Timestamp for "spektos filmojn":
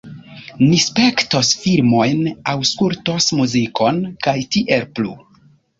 0.83-2.25